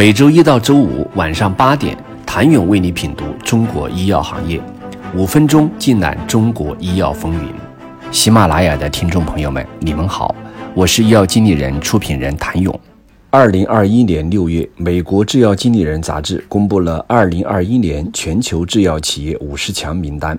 [0.00, 4.58] 每周一到周五晚上八点，谭勇为你品读中国医药行业，
[5.14, 7.52] 五分钟尽览中国医药风云。
[8.10, 10.34] 喜马拉雅的听众朋友们，你们好，
[10.74, 12.80] 我是医药经理人、出品人谭勇。
[13.28, 20.38] 二零二一年六月，美国制药经理人杂志公布了二零二一年全球制药企业五十强名单。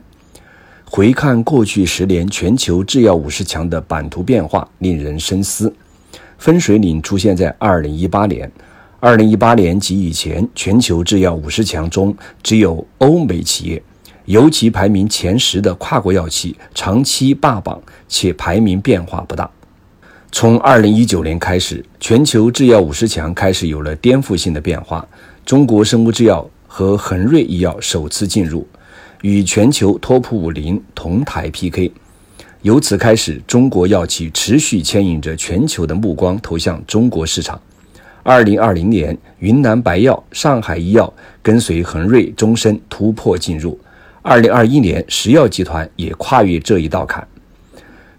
[0.86, 5.72] 回看过去十年全球制药五十强的版图变化，令人深思。
[6.40, 8.52] 分水岭出现在二零一八年。
[9.04, 13.82] 二零一八年及以前，全球制药五十强中只有欧美企业，
[14.26, 19.50] 尤其排名前十的跨国药企长期霸榜，且排名变化不大。
[20.32, 25.04] 从二零一九年开始，全球制药五十强开始有了颠覆性的变化。
[25.44, 28.68] 中国生物制药和恒瑞医药首次进入，
[29.24, 31.92] 与全球 TOP 五零同台 PK。
[32.62, 37.60] 由此开始，中国药企持续牵引着全球的目光投向中国市场。
[38.24, 43.80] 二零二零年，云南白药、上海医药跟随恒瑞、中生突破进入。
[44.22, 47.28] 二零二一年，石药集团也跨越这一道坎。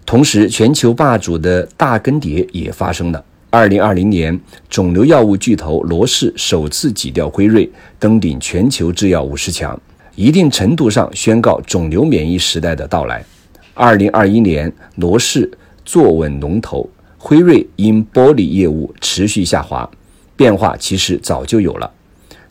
[0.04, 3.24] 同时，全球霸主的大更迭也发生了。
[3.50, 9.80] 二零二零年，肿瘤药物巨头罗氏首次挤掉辉瑞，登顶全球制药五十强，
[10.16, 13.24] 一定程度上宣告肿瘤免疫时代的到来。
[13.74, 15.48] 二零二一年，罗氏
[15.84, 16.90] 坐稳龙头。
[17.24, 19.88] 辉瑞因玻璃业务持续下滑，
[20.34, 21.88] 变化其实早就有了。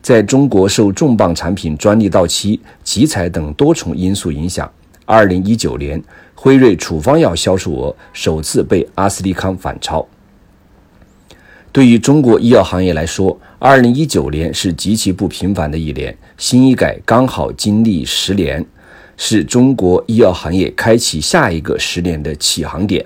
[0.01, 4.71] 在中国受重磅产品专利到期、集采等多重因素影响，
[5.05, 6.01] 二零一九年
[6.33, 10.07] 辉瑞处方药销售额首次被阿斯利康反超。
[11.73, 16.17] 对于中国医药行业来说，二零一九年是极其不平凡的一年。
[16.37, 18.65] 新医改刚好经历十年，
[19.17, 23.05] 是中国医药行业开启下一个十年的起航点。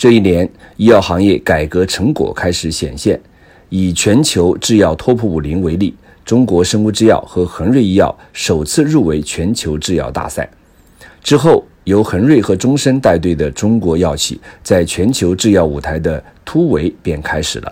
[0.00, 0.48] 这一年，
[0.78, 3.20] 医药行业改革成果开始显现。
[3.68, 10.48] 以全球制药 TOP 五零为例，中国生物制药和恒瑞医药首次入围全球制药大赛。
[11.22, 17.70] 之后，由恒瑞和中生带队的中国药企在全球制药舞台的突围便开始了。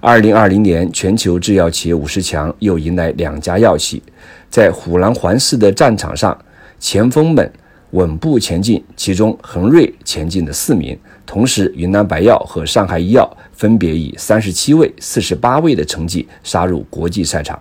[0.00, 4.02] 二零二零年，全球制药企业五十强又迎来两家药企，
[4.50, 6.36] 在虎狼环伺的战场上，
[6.80, 7.52] 前锋们
[7.92, 10.98] 稳步前进，其中恒瑞前进的四名。
[11.24, 17.58] 同时，云南白药和上海医药分别以三十七位、四十八位的成绩杀入国际赛场。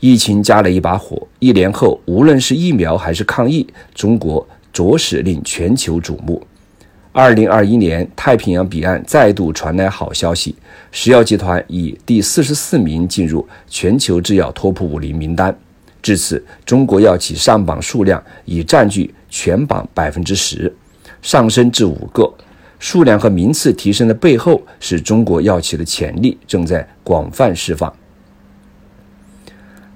[0.00, 6.42] 疫情加了一把火，一年后，无论是疫苗还是抗疫，中国着实令全球瞩目。
[7.12, 10.54] 二零二一年，太平洋彼岸再度传来好消息，
[10.92, 15.56] 石药集团以第四十四名进入全球制药 TOP 五零名单。
[16.06, 20.72] 至此，中国药企上榜数量已占据全榜百分之十，
[21.20, 22.32] 上升至五个。
[22.78, 27.92] 数量和名次提升的背后，是中国药企的潜力正在广泛释放。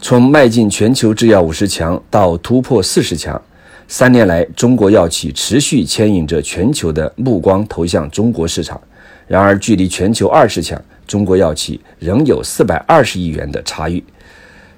[0.00, 3.41] 从迈进全球制药五十强到突破四十强，
[3.87, 8.81] 三年来，中国药企持续牵引着全球的目光投向中国市场。
[9.28, 14.03] 然而，距离全球二十强，中国药企仍有四百二十亿元的差距。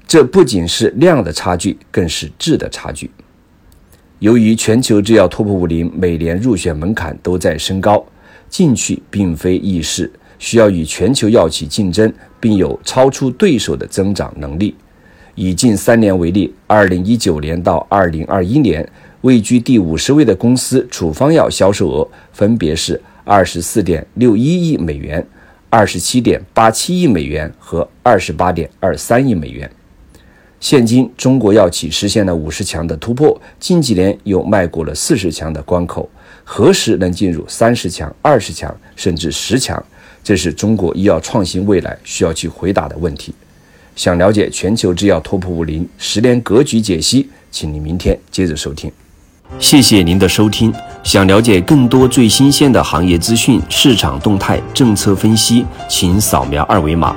[0.07, 3.11] 这不仅是量的差距，更是质的差距。
[4.19, 8.05] 由于全球制药 TOP 五零每年入选门槛都在升高，
[8.49, 10.09] 进去并非易事，
[10.39, 14.77] 需要与全球药企竞争，并有超出对手的增长能力。
[15.35, 18.87] 以近三年为例，二零一九年到二零二一年，
[19.23, 25.27] 位居第五十位的公司处方药销售额分别是二十四点六一亿美元、
[25.71, 29.69] 二十七点八七亿美元和二十八点二三亿美元。
[30.63, 36.09] 现今，中国药企实现了五十强的突破，近几年又迈过了四十强的关口。
[36.45, 39.85] 何时能进入三十强、二十强，甚至十强？
[40.23, 43.35] 这是中国医药创新未来需要去回答的问题。
[43.97, 48.89] 想了解全球制药 TOP 五零十年格局解析，请您明天接着收听。
[49.59, 50.73] 谢谢您的收听。
[51.03, 57.17] 想了解更多最新鲜的行业资讯、市场动态、政策分析，请扫描二维码。